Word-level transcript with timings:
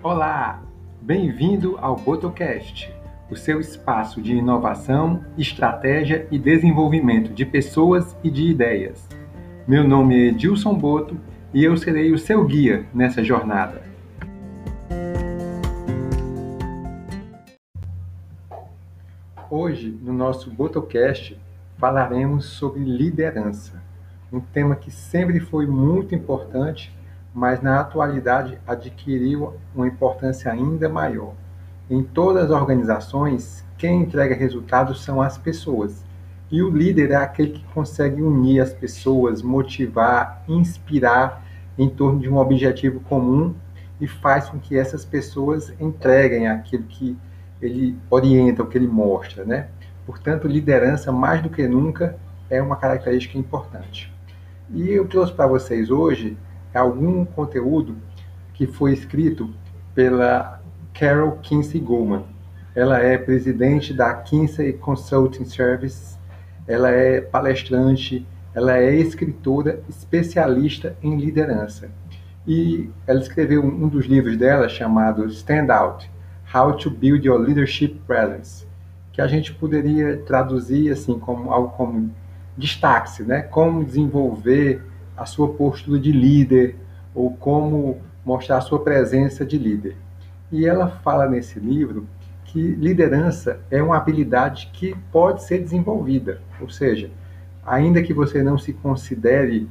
Olá, 0.00 0.62
bem-vindo 1.02 1.76
ao 1.80 1.96
Botocast, 1.96 2.88
o 3.28 3.34
seu 3.34 3.58
espaço 3.58 4.22
de 4.22 4.32
inovação, 4.32 5.24
estratégia 5.36 6.28
e 6.30 6.38
desenvolvimento 6.38 7.34
de 7.34 7.44
pessoas 7.44 8.16
e 8.22 8.30
de 8.30 8.44
ideias. 8.44 9.08
Meu 9.66 9.82
nome 9.82 10.14
é 10.14 10.28
Edilson 10.28 10.72
Boto 10.74 11.18
e 11.52 11.64
eu 11.64 11.76
serei 11.76 12.12
o 12.12 12.18
seu 12.18 12.44
guia 12.44 12.86
nessa 12.94 13.24
jornada. 13.24 13.82
Hoje, 19.50 19.98
no 20.00 20.12
nosso 20.12 20.48
Botocast, 20.48 21.36
falaremos 21.76 22.44
sobre 22.44 22.84
liderança, 22.84 23.82
um 24.32 24.38
tema 24.38 24.76
que 24.76 24.92
sempre 24.92 25.40
foi 25.40 25.66
muito 25.66 26.14
importante, 26.14 26.96
mas 27.34 27.60
na 27.62 27.80
atualidade 27.80 28.58
adquiriu 28.66 29.54
uma 29.74 29.86
importância 29.86 30.50
ainda 30.50 30.88
maior. 30.88 31.32
Em 31.90 32.02
todas 32.02 32.44
as 32.44 32.50
organizações, 32.50 33.64
quem 33.76 34.02
entrega 34.02 34.34
resultados 34.34 35.02
são 35.04 35.22
as 35.22 35.38
pessoas. 35.38 36.04
E 36.50 36.62
o 36.62 36.70
líder 36.70 37.10
é 37.10 37.16
aquele 37.16 37.52
que 37.52 37.64
consegue 37.74 38.22
unir 38.22 38.60
as 38.60 38.72
pessoas, 38.72 39.42
motivar, 39.42 40.42
inspirar 40.48 41.44
em 41.78 41.88
torno 41.88 42.18
de 42.18 42.28
um 42.28 42.36
objetivo 42.36 43.00
comum 43.00 43.54
e 44.00 44.06
faz 44.06 44.48
com 44.48 44.58
que 44.58 44.76
essas 44.76 45.04
pessoas 45.04 45.72
entreguem 45.80 46.48
aquilo 46.48 46.84
que 46.84 47.16
ele 47.60 47.96
orienta, 48.10 48.62
o 48.62 48.66
que 48.66 48.78
ele 48.78 48.86
mostra, 48.86 49.44
né? 49.44 49.68
Portanto, 50.06 50.48
liderança, 50.48 51.12
mais 51.12 51.42
do 51.42 51.50
que 51.50 51.66
nunca, 51.66 52.16
é 52.48 52.62
uma 52.62 52.76
característica 52.76 53.36
importante. 53.36 54.12
E 54.70 54.88
eu 54.90 55.06
trouxe 55.06 55.32
para 55.32 55.46
vocês 55.46 55.90
hoje 55.90 56.36
algum 56.78 57.24
conteúdo 57.24 57.96
que 58.54 58.66
foi 58.66 58.92
escrito 58.92 59.50
pela 59.94 60.60
Carol 60.94 61.38
Kinsey 61.42 61.80
Goldman. 61.80 62.24
Ela 62.74 62.98
é 62.98 63.16
presidente 63.18 63.92
da 63.92 64.14
Kinsey 64.14 64.72
Consulting 64.74 65.44
Service, 65.44 66.16
ela 66.66 66.90
é 66.90 67.20
palestrante, 67.20 68.26
ela 68.54 68.76
é 68.76 68.94
escritora 68.94 69.80
especialista 69.88 70.96
em 71.02 71.16
liderança. 71.16 71.90
E 72.46 72.90
ela 73.06 73.20
escreveu 73.20 73.64
um 73.64 73.88
dos 73.88 74.06
livros 74.06 74.36
dela 74.36 74.68
chamado 74.68 75.26
Stand 75.26 75.72
Out: 75.72 76.10
How 76.54 76.76
to 76.76 76.90
Build 76.90 77.26
Your 77.26 77.38
Leadership 77.38 78.00
Presence, 78.06 78.66
que 79.12 79.20
a 79.20 79.26
gente 79.26 79.52
poderia 79.54 80.16
traduzir 80.18 80.90
assim 80.90 81.18
como 81.18 81.52
algo 81.52 81.70
como 81.70 82.10
destaque-se, 82.56 83.22
né? 83.22 83.42
Como 83.42 83.84
desenvolver 83.84 84.82
a 85.18 85.26
sua 85.26 85.48
postura 85.48 85.98
de 85.98 86.12
líder 86.12 86.76
ou 87.14 87.32
como 87.32 87.98
mostrar 88.24 88.58
a 88.58 88.60
sua 88.60 88.82
presença 88.82 89.44
de 89.44 89.58
líder. 89.58 89.96
E 90.50 90.66
ela 90.66 90.88
fala 90.88 91.28
nesse 91.28 91.58
livro 91.58 92.06
que 92.44 92.60
liderança 92.60 93.60
é 93.70 93.82
uma 93.82 93.96
habilidade 93.96 94.70
que 94.72 94.94
pode 95.12 95.42
ser 95.42 95.58
desenvolvida, 95.58 96.40
ou 96.60 96.70
seja, 96.70 97.10
ainda 97.66 98.02
que 98.02 98.14
você 98.14 98.42
não 98.42 98.56
se 98.56 98.72
considere 98.72 99.68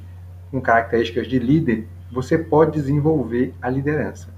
com 0.52 0.62
características 0.62 1.28
de 1.28 1.40
líder, 1.40 1.88
você 2.12 2.38
pode 2.38 2.72
desenvolver 2.72 3.54
a 3.62 3.70
liderança. 3.70 4.30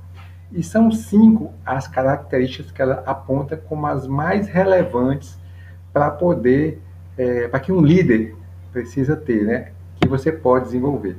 E 0.52 0.64
são 0.64 0.92
cinco 0.92 1.54
as 1.66 1.88
características 1.88 2.72
que 2.72 2.82
ela 2.82 3.04
aponta 3.06 3.58
como 3.58 3.86
as 3.86 4.08
mais 4.08 4.48
relevantes 4.48 5.38
para 5.94 6.10
poder, 6.10 6.82
é, 7.18 7.48
para 7.48 7.60
que 7.60 7.72
um 7.72 7.82
líder 7.82 8.36
precisa 8.72 9.16
ter, 9.16 9.44
né? 9.44 9.72
Você 10.10 10.32
pode 10.32 10.66
desenvolver. 10.66 11.18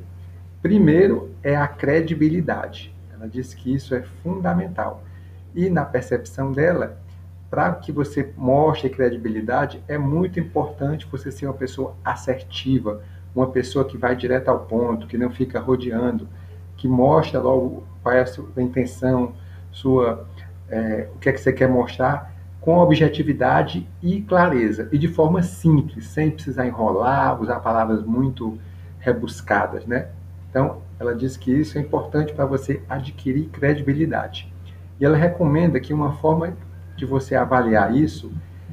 Primeiro 0.60 1.30
é 1.42 1.56
a 1.56 1.66
credibilidade. 1.68 2.92
Ela 3.14 3.28
diz 3.28 3.54
que 3.54 3.72
isso 3.72 3.94
é 3.94 4.02
fundamental. 4.02 5.02
E 5.54 5.70
na 5.70 5.84
percepção 5.84 6.52
dela, 6.52 6.98
para 7.48 7.72
que 7.74 7.92
você 7.92 8.32
mostre 8.36 8.90
credibilidade, 8.90 9.82
é 9.88 9.96
muito 9.96 10.38
importante 10.38 11.06
você 11.10 11.30
ser 11.30 11.46
uma 11.46 11.54
pessoa 11.54 11.94
assertiva, 12.04 13.02
uma 13.34 13.48
pessoa 13.48 13.84
que 13.84 13.96
vai 13.96 14.14
direto 14.14 14.48
ao 14.48 14.60
ponto, 14.60 15.06
que 15.06 15.16
não 15.16 15.30
fica 15.30 15.60
rodeando, 15.60 16.28
que 16.76 16.88
mostra 16.88 17.40
logo 17.40 17.84
qual 18.02 18.14
é 18.14 18.22
a 18.22 18.26
sua 18.26 18.48
intenção, 18.58 19.34
sua, 19.70 20.26
é, 20.68 21.08
o 21.14 21.18
que 21.18 21.28
é 21.28 21.32
que 21.32 21.40
você 21.40 21.52
quer 21.52 21.68
mostrar 21.68 22.34
com 22.60 22.76
objetividade 22.78 23.88
e 24.02 24.20
clareza, 24.20 24.88
e 24.92 24.98
de 24.98 25.08
forma 25.08 25.42
simples, 25.42 26.08
sem 26.08 26.30
precisar 26.30 26.66
enrolar, 26.66 27.40
usar 27.40 27.60
palavras 27.60 28.04
muito 28.04 28.58
rebuscadas, 29.00 29.86
né? 29.86 30.08
Então, 30.50 30.82
ela 30.98 31.14
diz 31.14 31.36
que 31.36 31.50
isso 31.50 31.78
é 31.78 31.80
importante 31.80 32.32
para 32.32 32.44
você 32.44 32.82
adquirir 32.88 33.48
credibilidade. 33.48 34.52
E 35.00 35.04
ela 35.04 35.16
recomenda 35.16 35.80
que 35.80 35.94
uma 35.94 36.12
forma 36.14 36.54
de 36.96 37.06
você 37.06 37.34
avaliar 37.34 37.94
isso 37.94 38.30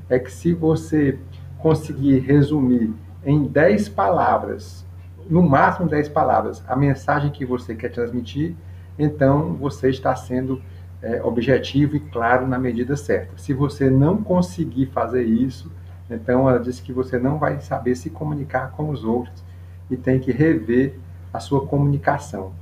é 0.10 0.20
que 0.20 0.32
se 0.32 0.54
você 0.54 1.18
conseguir 1.58 2.20
resumir 2.20 2.94
em 3.24 3.46
10 3.46 3.90
palavras, 3.90 4.86
no 5.30 5.42
máximo 5.42 5.88
10 5.88 6.10
palavras, 6.10 6.64
a 6.68 6.76
mensagem 6.76 7.32
que 7.32 7.46
você 7.46 7.76
quer 7.76 7.90
transmitir, 7.90 8.56
então 8.98 9.54
você 9.54 9.90
está 9.90 10.16
sendo 10.16 10.62
é, 11.02 11.22
objetivo 11.24 11.96
e 11.96 12.00
claro 12.00 12.48
na 12.48 12.58
medida 12.58 12.96
certa. 12.96 13.38
Se 13.38 13.54
você 13.54 13.90
não 13.90 14.22
conseguir 14.22 14.88
fazer 14.88 15.24
isso, 15.24 15.72
então 16.10 16.50
ela 16.50 16.60
diz 16.60 16.80
que 16.80 16.92
você 16.92 17.20
não 17.20 17.38
vai 17.38 17.60
saber 17.60 17.96
se 17.96 18.10
comunicar 18.10 18.72
com 18.72 18.90
os 18.90 19.04
outros 19.04 19.47
e 19.90 19.98
tem 19.98 20.20
que 20.20 20.32
rever 20.32 20.96
a 21.34 21.40
sua 21.40 21.66
comunicação. 21.66 22.54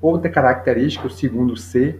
Outra 0.00 0.30
característica, 0.30 1.06
o 1.06 1.10
segundo 1.10 1.56
C, 1.56 1.98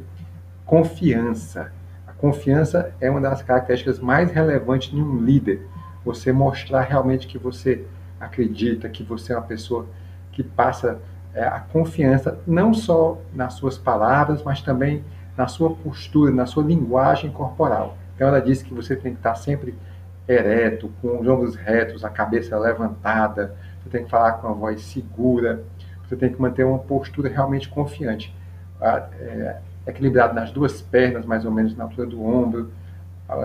confiança. 0.64 1.72
A 2.06 2.12
confiança 2.12 2.94
é 3.00 3.10
uma 3.10 3.20
das 3.20 3.42
características 3.42 3.98
mais 3.98 4.30
relevantes 4.30 4.90
de 4.90 5.00
um 5.00 5.18
líder. 5.18 5.66
Você 6.04 6.32
mostrar 6.32 6.82
realmente 6.82 7.26
que 7.26 7.38
você 7.38 7.84
acredita, 8.18 8.88
que 8.88 9.02
você 9.02 9.32
é 9.32 9.36
uma 9.36 9.46
pessoa 9.46 9.86
que 10.32 10.42
passa 10.42 10.98
é, 11.34 11.44
a 11.44 11.60
confiança 11.60 12.38
não 12.46 12.74
só 12.74 13.20
nas 13.34 13.54
suas 13.54 13.78
palavras, 13.78 14.42
mas 14.42 14.62
também 14.62 15.04
na 15.36 15.46
sua 15.46 15.70
postura, 15.70 16.32
na 16.32 16.46
sua 16.46 16.62
linguagem 16.62 17.30
corporal. 17.30 17.96
Então 18.14 18.28
ela 18.28 18.40
disse 18.40 18.64
que 18.64 18.74
você 18.74 18.96
tem 18.96 19.12
que 19.12 19.18
estar 19.18 19.34
sempre 19.34 19.74
ereto, 20.28 20.90
com 21.00 21.20
os 21.20 21.26
ombros 21.26 21.56
retos, 21.56 22.04
a 22.04 22.10
cabeça 22.10 22.58
levantada, 22.58 23.54
você 23.82 23.91
tem 23.91 24.04
que 24.04 24.10
falar 24.10 24.32
com 24.34 24.48
a 24.48 24.52
voz 24.52 24.82
segura, 24.82 25.62
você 26.06 26.16
tem 26.16 26.32
que 26.32 26.41
manter 26.41 26.64
uma 26.64 26.78
postura 26.78 27.28
realmente 27.28 27.68
confiante, 27.68 28.34
é, 28.80 29.58
equilibrado 29.86 30.34
nas 30.34 30.50
duas 30.50 30.80
pernas, 30.80 31.24
mais 31.24 31.44
ou 31.44 31.50
menos 31.50 31.76
na 31.76 31.84
altura 31.84 32.06
do 32.06 32.24
ombro, 32.24 32.70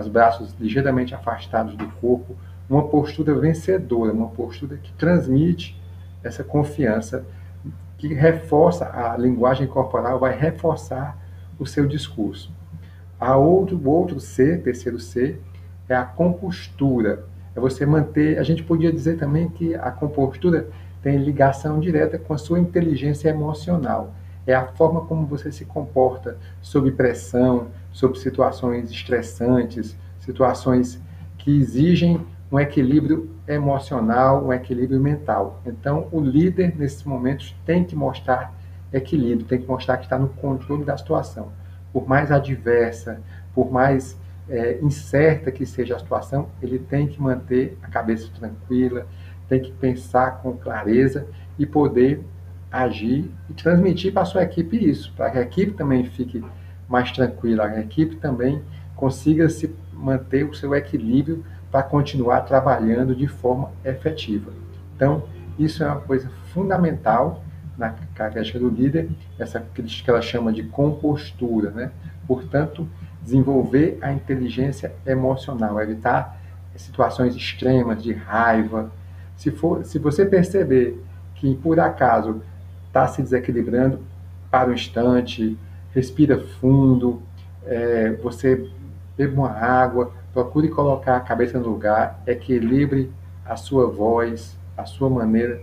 os 0.00 0.08
braços 0.08 0.54
ligeiramente 0.58 1.14
afastados 1.14 1.76
do 1.76 1.86
corpo, 2.00 2.36
uma 2.68 2.88
postura 2.88 3.34
vencedora, 3.34 4.12
uma 4.12 4.28
postura 4.28 4.76
que 4.76 4.92
transmite 4.94 5.80
essa 6.24 6.42
confiança, 6.42 7.24
que 7.96 8.12
reforça 8.12 8.90
a 8.92 9.16
linguagem 9.16 9.66
corporal, 9.66 10.18
vai 10.18 10.36
reforçar 10.36 11.16
o 11.58 11.64
seu 11.64 11.86
discurso. 11.86 12.52
A 13.18 13.36
outro, 13.36 13.76
o 13.76 13.88
outro 13.88 14.20
C, 14.20 14.58
terceiro 14.58 14.98
C, 14.98 15.38
é 15.88 15.94
a 15.94 16.04
compostura. 16.04 17.24
É 17.56 17.60
você 17.60 17.86
manter. 17.86 18.38
A 18.38 18.42
gente 18.42 18.62
podia 18.62 18.92
dizer 18.92 19.16
também 19.16 19.48
que 19.48 19.74
a 19.74 19.90
compostura 19.90 20.68
tem 21.02 21.16
ligação 21.16 21.80
direta 21.80 22.18
com 22.18 22.34
a 22.34 22.38
sua 22.38 22.60
inteligência 22.60 23.30
emocional. 23.30 24.12
É 24.46 24.54
a 24.54 24.66
forma 24.66 25.00
como 25.06 25.26
você 25.26 25.50
se 25.50 25.64
comporta 25.64 26.36
sob 26.60 26.92
pressão, 26.92 27.68
sob 27.90 28.18
situações 28.18 28.90
estressantes, 28.90 29.96
situações 30.20 31.00
que 31.38 31.58
exigem 31.58 32.20
um 32.52 32.60
equilíbrio 32.60 33.30
emocional, 33.48 34.44
um 34.44 34.52
equilíbrio 34.52 35.00
mental. 35.00 35.60
Então, 35.66 36.08
o 36.12 36.20
líder, 36.20 36.76
nesses 36.76 37.02
momentos, 37.04 37.56
tem 37.64 37.82
que 37.82 37.96
mostrar 37.96 38.54
equilíbrio, 38.92 39.46
tem 39.46 39.60
que 39.60 39.66
mostrar 39.66 39.96
que 39.96 40.04
está 40.04 40.18
no 40.18 40.28
controle 40.28 40.84
da 40.84 40.96
situação. 40.96 41.50
Por 41.92 42.06
mais 42.06 42.30
adversa, 42.30 43.20
por 43.54 43.70
mais 43.70 44.16
é, 44.48 44.78
incerta 44.80 45.50
que 45.50 45.66
seja 45.66 45.96
a 45.96 45.98
situação, 45.98 46.48
ele 46.62 46.78
tem 46.78 47.06
que 47.06 47.20
manter 47.20 47.76
a 47.82 47.88
cabeça 47.88 48.28
tranquila, 48.38 49.06
tem 49.48 49.60
que 49.60 49.72
pensar 49.72 50.42
com 50.42 50.56
clareza 50.56 51.26
e 51.58 51.66
poder 51.66 52.22
agir 52.70 53.30
e 53.48 53.54
transmitir 53.54 54.12
para 54.12 54.22
a 54.22 54.26
sua 54.26 54.42
equipe 54.42 54.76
isso, 54.76 55.12
para 55.16 55.30
que 55.30 55.38
a 55.38 55.42
equipe 55.42 55.72
também 55.72 56.04
fique 56.04 56.44
mais 56.88 57.10
tranquila, 57.12 57.64
a 57.64 57.80
equipe 57.80 58.16
também 58.16 58.62
consiga 58.94 59.48
se 59.48 59.74
manter 59.92 60.44
o 60.44 60.54
seu 60.54 60.74
equilíbrio 60.74 61.44
para 61.70 61.82
continuar 61.82 62.42
trabalhando 62.42 63.14
de 63.14 63.26
forma 63.26 63.70
efetiva. 63.84 64.52
Então, 64.94 65.24
isso 65.58 65.82
é 65.82 65.86
uma 65.86 66.00
coisa 66.00 66.30
fundamental 66.52 67.42
na 67.76 67.94
característica 68.14 68.58
do 68.58 68.68
líder, 68.68 69.10
essa 69.38 69.60
que 69.60 70.08
ela 70.10 70.22
chama 70.22 70.52
de 70.52 70.62
compostura, 70.62 71.70
né? 71.70 71.90
Portanto, 72.26 72.88
desenvolver 73.26 73.98
a 74.00 74.12
inteligência 74.12 74.94
emocional, 75.04 75.80
evitar 75.80 76.40
situações 76.76 77.34
extremas 77.34 78.00
de 78.00 78.12
raiva. 78.12 78.92
Se, 79.36 79.50
for, 79.50 79.84
se 79.84 79.98
você 79.98 80.24
perceber 80.24 81.02
que 81.34 81.56
por 81.56 81.80
acaso 81.80 82.40
está 82.86 83.08
se 83.08 83.20
desequilibrando, 83.20 83.98
para 84.48 84.70
o 84.70 84.72
instante, 84.72 85.58
respira 85.92 86.38
fundo, 86.38 87.20
é, 87.64 88.12
você 88.22 88.70
beba 89.18 89.34
uma 89.34 89.50
água, 89.50 90.12
procure 90.32 90.68
colocar 90.68 91.16
a 91.16 91.20
cabeça 91.20 91.58
no 91.58 91.68
lugar, 91.68 92.22
equilibre 92.26 93.12
a 93.44 93.56
sua 93.56 93.90
voz, 93.90 94.56
a 94.76 94.84
sua 94.84 95.10
maneira 95.10 95.60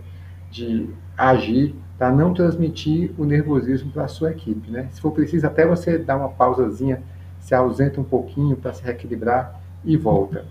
de 0.50 0.90
agir 1.16 1.74
para 1.96 2.12
não 2.12 2.34
transmitir 2.34 3.12
o 3.16 3.24
nervosismo 3.24 3.90
para 3.90 4.04
a 4.04 4.08
sua 4.08 4.32
equipe. 4.32 4.70
Né? 4.70 4.88
Se 4.92 5.00
for 5.00 5.12
preciso, 5.12 5.46
até 5.46 5.66
você 5.66 5.96
dar 5.96 6.16
uma 6.16 6.28
pausazinha, 6.28 7.02
se 7.44 7.54
ausenta 7.54 8.00
um 8.00 8.04
pouquinho 8.04 8.56
para 8.56 8.72
se 8.72 8.82
reequilibrar 8.82 9.60
e 9.84 9.98
volta. 9.98 10.46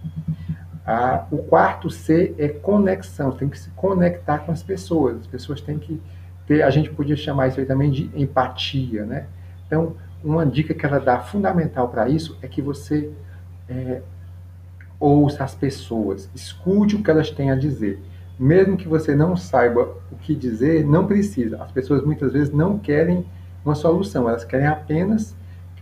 Ah, 0.86 1.26
o 1.32 1.40
quarto 1.40 1.90
C 1.90 2.36
é 2.38 2.48
conexão, 2.48 3.32
tem 3.32 3.50
que 3.50 3.58
se 3.58 3.72
conectar 3.72 4.40
com 4.40 4.52
as 4.52 4.62
pessoas. 4.62 5.22
As 5.22 5.26
pessoas 5.26 5.60
têm 5.60 5.80
que 5.80 6.00
ter, 6.46 6.62
a 6.62 6.70
gente 6.70 6.92
podia 6.92 7.16
chamar 7.16 7.48
isso 7.48 7.60
aí 7.60 7.66
também 7.66 7.90
de 7.90 8.12
empatia, 8.14 9.08
né? 9.08 9.26
Então, 9.66 9.96
uma 10.24 10.46
dica 10.46 10.72
que 10.72 10.86
ela 10.86 11.00
dá 11.00 11.20
fundamental 11.20 11.90
para 11.90 12.08
isso 12.08 12.38
é 12.44 12.48
que 12.48 12.62
você 12.62 13.10
é, 13.68 14.02
ouça 15.00 15.44
as 15.44 15.56
pessoas, 15.56 16.30
escute 16.36 16.96
o 16.96 17.02
que 17.02 17.10
elas 17.10 17.32
têm 17.32 17.50
a 17.50 17.56
dizer. 17.56 18.00
Mesmo 18.38 18.78
que 18.78 18.88
você 18.88 19.16
não 19.16 19.36
saiba 19.36 19.98
o 20.12 20.16
que 20.16 20.36
dizer, 20.36 20.86
não 20.86 21.08
precisa. 21.08 21.64
As 21.64 21.72
pessoas 21.72 22.06
muitas 22.06 22.34
vezes 22.34 22.54
não 22.54 22.78
querem 22.78 23.26
uma 23.66 23.74
solução, 23.74 24.30
elas 24.30 24.46
querem 24.46 24.68
apenas 24.68 25.36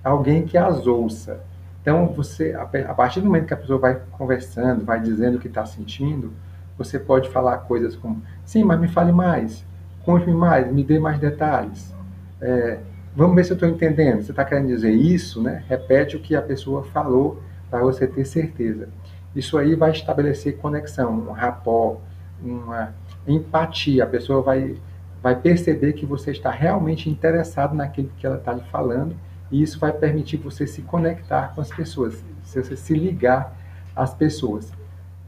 alguém 0.03 0.45
que 0.45 0.57
as 0.57 0.87
ouça. 0.87 1.41
Então, 1.81 2.07
você, 2.07 2.53
a 2.53 2.93
partir 2.93 3.21
do 3.21 3.25
momento 3.25 3.47
que 3.47 3.53
a 3.53 3.57
pessoa 3.57 3.79
vai 3.79 3.99
conversando, 4.11 4.85
vai 4.85 4.99
dizendo 4.99 5.37
o 5.37 5.39
que 5.39 5.47
está 5.47 5.65
sentindo, 5.65 6.31
você 6.77 6.99
pode 6.99 7.29
falar 7.29 7.57
coisas 7.59 7.95
como: 7.95 8.21
sim, 8.45 8.63
mas 8.63 8.79
me 8.79 8.87
fale 8.87 9.11
mais, 9.11 9.65
conte-me 10.03 10.33
mais, 10.33 10.71
me 10.71 10.83
dê 10.83 10.99
mais 10.99 11.19
detalhes. 11.19 11.93
É, 12.39 12.79
vamos 13.15 13.35
ver 13.35 13.45
se 13.45 13.51
eu 13.51 13.55
estou 13.55 13.67
entendendo. 13.67 14.21
Você 14.21 14.31
está 14.31 14.45
querendo 14.45 14.67
dizer 14.67 14.91
isso, 14.91 15.41
né? 15.41 15.63
Repete 15.67 16.15
o 16.15 16.19
que 16.19 16.35
a 16.35 16.41
pessoa 16.41 16.83
falou 16.83 17.41
para 17.69 17.79
você 17.79 18.05
ter 18.05 18.25
certeza. 18.25 18.89
Isso 19.35 19.57
aí 19.57 19.75
vai 19.75 19.91
estabelecer 19.91 20.57
conexão, 20.57 21.13
um 21.13 21.31
rapport, 21.31 21.99
uma 22.43 22.93
empatia. 23.27 24.03
A 24.03 24.07
pessoa 24.07 24.41
vai, 24.41 24.75
vai 25.21 25.35
perceber 25.35 25.93
que 25.93 26.05
você 26.05 26.31
está 26.31 26.51
realmente 26.51 27.09
interessado 27.09 27.73
naquilo 27.73 28.11
que 28.17 28.25
ela 28.27 28.37
está 28.37 28.53
lhe 28.53 28.63
falando 28.71 29.15
e 29.51 29.61
isso 29.61 29.77
vai 29.77 29.91
permitir 29.91 30.37
você 30.37 30.65
se 30.65 30.81
conectar 30.81 31.53
com 31.53 31.61
as 31.61 31.69
pessoas, 31.69 32.23
você 32.43 32.75
se 32.75 32.93
ligar 32.93 33.53
às 33.95 34.13
pessoas. 34.13 34.71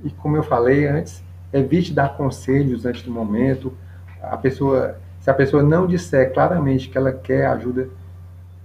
E 0.03 0.09
como 0.09 0.37
eu 0.37 0.43
falei 0.43 0.87
antes, 0.87 1.21
evite 1.51 1.93
dar 1.93 2.15
conselhos 2.15 2.85
antes 2.85 3.03
do 3.03 3.11
momento. 3.11 3.73
A 4.21 4.37
pessoa, 4.37 4.97
se 5.19 5.29
a 5.29 5.33
pessoa 5.33 5.61
não 5.61 5.85
disser 5.85 6.33
claramente 6.33 6.89
que 6.89 6.97
ela 6.97 7.11
quer 7.11 7.47
ajuda, 7.47 7.89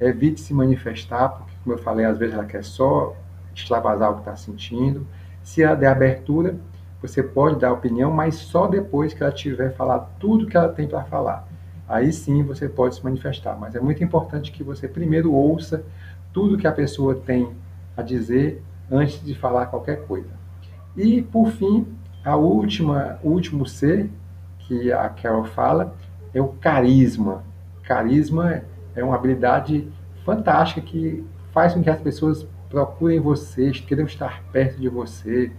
evite 0.01 0.41
se 0.41 0.55
manifestar, 0.55 1.31
porque 1.31 1.53
como 1.65 1.75
eu 1.75 1.83
falei, 1.83 2.07
às 2.07 2.17
vezes 2.17 2.35
ela 2.35 2.45
quer 2.45 2.63
só 2.63 3.17
extravasar 3.55 4.13
o 4.13 4.15
que 4.15 4.21
está 4.21 4.37
sentindo. 4.37 5.05
Se 5.43 5.63
ela 5.63 5.75
der 5.75 5.89
abertura, 5.89 6.55
você 7.03 7.21
pode 7.23 7.59
dar 7.59 7.73
opinião, 7.73 8.13
mas 8.13 8.37
só 8.37 8.69
depois 8.69 9.13
que 9.13 9.23
ela 9.23 9.33
tiver 9.33 9.75
falado 9.75 10.09
tudo 10.21 10.47
que 10.47 10.57
ela 10.57 10.69
tem 10.69 10.87
para 10.87 11.03
falar 11.05 11.49
aí 11.89 12.13
sim 12.13 12.43
você 12.43 12.69
pode 12.69 12.97
se 12.97 13.05
manifestar. 13.05 13.57
Mas 13.59 13.75
é 13.75 13.81
muito 13.81 14.03
importante 14.05 14.53
que 14.53 14.63
você 14.63 14.87
primeiro 14.87 15.33
ouça 15.33 15.85
tudo 16.33 16.59
que 16.59 16.67
a 16.67 16.73
pessoa 16.73 17.15
tem 17.15 17.51
a 17.97 18.03
dizer 18.03 18.63
antes 18.91 19.25
de 19.25 19.35
falar 19.35 19.67
qualquer 19.67 20.07
coisa. 20.07 20.31
E, 20.97 21.23
por 21.23 21.51
fim, 21.51 21.87
a 22.25 22.37
última, 22.37 23.19
o 23.23 23.31
último 23.31 23.67
C 23.67 24.11
que 24.61 24.93
a 24.93 25.09
Carol 25.09 25.45
fala 25.45 25.95
é 26.35 26.41
o 26.41 26.49
carisma. 26.49 27.43
Carisma 27.83 28.63
é 28.95 29.03
uma 29.03 29.15
habilidade 29.15 29.89
fantástica 30.25 30.81
que 30.81 31.25
faz 31.53 31.73
com 31.73 31.83
que 31.83 31.89
as 31.89 32.01
pessoas 32.01 32.47
procurem 32.69 33.19
você, 33.19 33.71
queiram 33.71 34.05
estar 34.05 34.43
perto 34.53 34.79
de 34.79 34.89
você, 34.89 35.51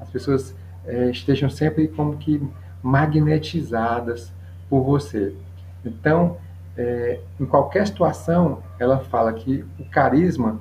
as 0.00 0.10
pessoas 0.10 0.54
é, 0.84 1.10
estejam 1.10 1.48
sempre 1.48 1.88
como 1.88 2.16
que 2.16 2.42
magnetizadas 2.82 4.32
por 4.68 4.82
você. 4.82 5.32
Então, 5.86 6.36
é, 6.76 7.20
em 7.40 7.46
qualquer 7.46 7.86
situação, 7.86 8.62
ela 8.78 8.98
fala 8.98 9.32
que 9.32 9.64
o 9.78 9.84
carisma, 9.84 10.60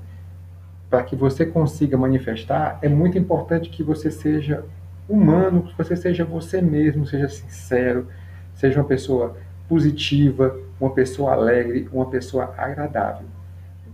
para 0.89 1.03
que 1.03 1.15
você 1.15 1.45
consiga 1.45 1.97
manifestar, 1.97 2.77
é 2.81 2.87
muito 2.87 3.17
importante 3.17 3.69
que 3.69 3.83
você 3.83 4.11
seja 4.11 4.63
humano, 5.09 5.63
que 5.63 5.77
você 5.77 5.95
seja 5.95 6.23
você 6.23 6.61
mesmo, 6.61 7.05
seja 7.05 7.27
sincero, 7.27 8.07
seja 8.53 8.79
uma 8.79 8.87
pessoa 8.87 9.35
positiva, 9.67 10.57
uma 10.79 10.91
pessoa 10.91 11.33
alegre, 11.33 11.89
uma 11.91 12.05
pessoa 12.05 12.53
agradável. 12.57 13.27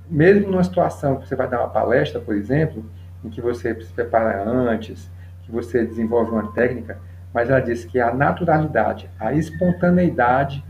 Mesmo 0.09 0.51
numa 0.51 0.63
situação 0.63 1.17
que 1.17 1.27
você 1.27 1.35
vai 1.35 1.47
dar 1.47 1.59
uma 1.59 1.69
palestra, 1.69 2.19
por 2.19 2.35
exemplo, 2.35 2.83
em 3.23 3.29
que 3.29 3.41
você 3.41 3.73
se 3.81 3.93
prepara 3.93 4.43
antes, 4.47 5.09
que 5.43 5.51
você 5.51 5.85
desenvolve 5.85 6.31
uma 6.31 6.51
técnica, 6.51 6.99
mas 7.33 7.49
ela 7.49 7.61
diz 7.61 7.85
que 7.85 7.99
a 7.99 8.13
naturalidade, 8.13 9.09
a 9.19 9.33
espontaneidade 9.33 10.63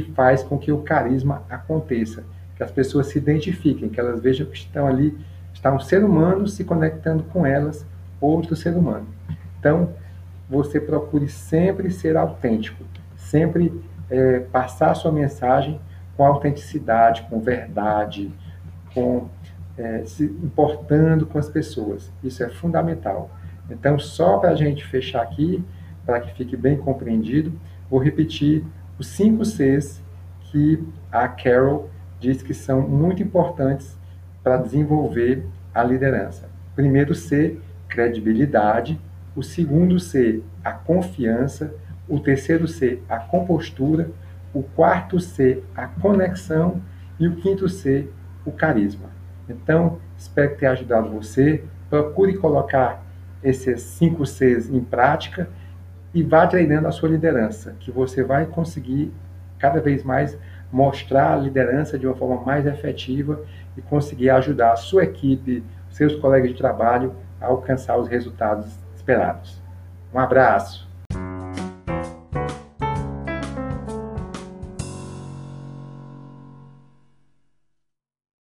que 0.00 0.12
faz 0.12 0.42
com 0.42 0.56
que 0.56 0.72
o 0.72 0.78
carisma 0.78 1.42
aconteça, 1.50 2.24
que 2.56 2.62
as 2.62 2.70
pessoas 2.70 3.08
se 3.08 3.18
identifiquem, 3.18 3.90
que 3.90 4.00
elas 4.00 4.20
vejam 4.20 4.46
que 4.46 4.56
estão 4.56 4.86
ali, 4.86 5.14
está 5.52 5.70
um 5.70 5.78
ser 5.78 6.02
humano 6.02 6.48
se 6.48 6.64
conectando 6.64 7.24
com 7.24 7.44
elas, 7.44 7.84
outro 8.18 8.56
ser 8.56 8.74
humano. 8.74 9.06
Então, 9.58 9.90
você 10.48 10.80
procure 10.80 11.28
sempre 11.28 11.90
ser 11.90 12.16
autêntico, 12.16 12.82
sempre 13.16 13.82
é, 14.08 14.40
passar 14.40 14.92
a 14.92 14.94
sua 14.94 15.12
mensagem 15.12 15.78
com 16.16 16.24
autenticidade, 16.24 17.26
com 17.28 17.38
verdade, 17.40 18.32
com 18.94 19.28
é, 19.76 20.04
se 20.06 20.24
importando 20.24 21.26
com 21.26 21.38
as 21.38 21.50
pessoas. 21.50 22.10
Isso 22.24 22.42
é 22.42 22.48
fundamental. 22.48 23.30
Então, 23.68 23.98
só 23.98 24.38
para 24.38 24.50
a 24.50 24.56
gente 24.56 24.84
fechar 24.86 25.20
aqui, 25.20 25.62
para 26.06 26.18
que 26.20 26.32
fique 26.34 26.56
bem 26.56 26.78
compreendido, 26.78 27.52
vou 27.90 28.00
repetir 28.00 28.64
os 29.02 29.08
cinco 29.08 29.44
Cs 29.44 30.00
que 30.44 30.80
a 31.10 31.26
Carol 31.26 31.90
diz 32.20 32.40
que 32.40 32.54
são 32.54 32.80
muito 32.82 33.20
importantes 33.20 33.98
para 34.44 34.56
desenvolver 34.56 35.44
a 35.74 35.82
liderança. 35.82 36.48
Primeiro 36.76 37.12
C, 37.12 37.58
credibilidade. 37.88 39.00
O 39.34 39.42
segundo 39.42 39.98
C, 39.98 40.40
a 40.62 40.70
confiança. 40.70 41.74
O 42.08 42.20
terceiro 42.20 42.68
C, 42.68 43.00
a 43.08 43.18
compostura. 43.18 44.08
O 44.54 44.62
quarto 44.62 45.18
C, 45.18 45.64
a 45.74 45.88
conexão. 45.88 46.80
E 47.18 47.26
o 47.26 47.34
quinto 47.34 47.68
C, 47.68 48.08
o 48.44 48.52
carisma. 48.52 49.10
Então, 49.48 49.98
espero 50.16 50.54
ter 50.56 50.66
ajudado 50.66 51.10
você. 51.10 51.64
Procure 51.90 52.38
colocar 52.38 53.04
esses 53.42 53.82
cinco 53.82 54.24
Cs 54.24 54.70
em 54.70 54.80
prática 54.80 55.48
e 56.14 56.22
vá 56.22 56.46
treinando 56.46 56.88
a 56.88 56.92
sua 56.92 57.08
liderança, 57.08 57.74
que 57.80 57.90
você 57.90 58.22
vai 58.22 58.46
conseguir 58.46 59.12
cada 59.58 59.80
vez 59.80 60.02
mais 60.02 60.38
mostrar 60.70 61.34
a 61.34 61.36
liderança 61.36 61.98
de 61.98 62.06
uma 62.06 62.16
forma 62.16 62.44
mais 62.44 62.66
efetiva 62.66 63.44
e 63.76 63.82
conseguir 63.82 64.30
ajudar 64.30 64.72
a 64.72 64.76
sua 64.76 65.04
equipe, 65.04 65.64
seus 65.90 66.14
colegas 66.16 66.50
de 66.50 66.56
trabalho 66.56 67.14
a 67.40 67.46
alcançar 67.46 67.96
os 67.96 68.08
resultados 68.08 68.66
esperados. 68.94 69.62
Um 70.12 70.18
abraço. 70.18 70.91